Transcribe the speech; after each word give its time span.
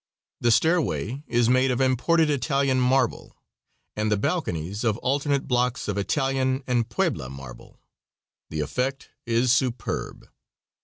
The 0.39 0.49
stairway 0.49 1.21
is 1.27 1.47
made 1.47 1.69
of 1.69 1.79
imported 1.79 2.27
Italian 2.31 2.79
marble, 2.79 3.37
and 3.95 4.11
the 4.11 4.17
balconies 4.17 4.83
of 4.83 4.97
alternate 4.97 5.47
blocks 5.47 5.87
of 5.87 5.95
Italian 5.95 6.63
and 6.65 6.89
Puebla 6.89 7.29
marble. 7.29 7.79
The 8.49 8.61
effect, 8.61 9.09
is 9.27 9.51
superb. 9.53 10.27